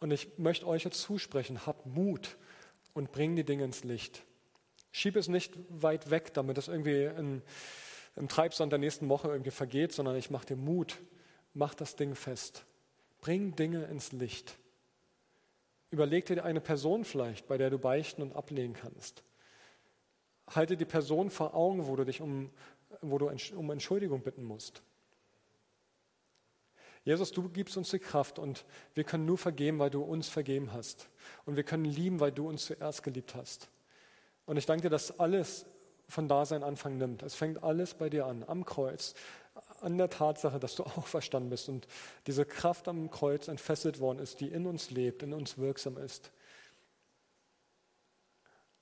[0.00, 2.36] Und ich möchte euch jetzt zusprechen, habt Mut
[2.94, 4.22] und bring die Dinge ins Licht.
[4.92, 7.42] Schieb es nicht weit weg, damit es irgendwie in,
[8.16, 10.98] im Treibsand der nächsten Woche irgendwie vergeht, sondern ich mache dir Mut,
[11.54, 12.64] mach das Ding fest.
[13.20, 14.56] Bring Dinge ins Licht.
[15.90, 19.22] Überleg dir eine Person vielleicht, bei der du beichten und ablehnen kannst.
[20.48, 22.50] Halte die Person vor Augen, wo du dich um
[23.00, 24.82] wo du um Entschuldigung bitten musst.
[27.04, 30.72] Jesus, du gibst uns die Kraft und wir können nur vergeben, weil du uns vergeben
[30.72, 31.08] hast.
[31.46, 33.70] Und wir können lieben, weil du uns zuerst geliebt hast.
[34.44, 35.64] Und ich danke dir, dass alles
[36.08, 37.22] von Dasein Anfang nimmt.
[37.22, 39.14] Es fängt alles bei dir an, am Kreuz,
[39.80, 41.86] an der Tatsache, dass du auch verstanden bist und
[42.26, 46.30] diese Kraft am Kreuz entfesselt worden ist, die in uns lebt, in uns wirksam ist.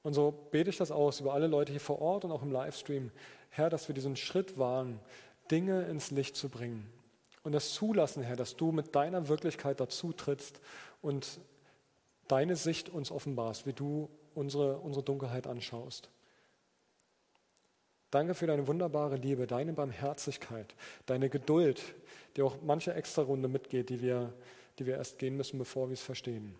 [0.02, 2.50] Und so bete ich das aus über alle Leute hier vor Ort und auch im
[2.50, 3.10] Livestream,
[3.50, 5.00] Herr, dass wir diesen Schritt wagen,
[5.50, 6.90] Dinge ins Licht zu bringen.
[7.42, 10.60] Und das zulassen, Herr, dass du mit deiner Wirklichkeit dazu trittst
[11.00, 11.40] und
[12.28, 16.10] deine Sicht uns offenbarst, wie du unsere, unsere Dunkelheit anschaust.
[18.10, 20.74] Danke für deine wunderbare Liebe, deine Barmherzigkeit,
[21.06, 21.82] deine Geduld,
[22.36, 24.32] die auch manche extra Runde mitgeht, die wir,
[24.78, 26.54] die wir erst gehen müssen, bevor wir es verstehen.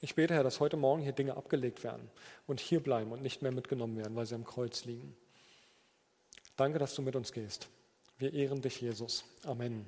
[0.00, 2.10] Ich bete, Herr, dass heute Morgen hier Dinge abgelegt werden
[2.46, 5.16] und hier bleiben und nicht mehr mitgenommen werden, weil sie am Kreuz liegen.
[6.56, 7.68] Danke, dass du mit uns gehst.
[8.18, 9.24] Wir ehren dich, Jesus.
[9.44, 9.86] Amen.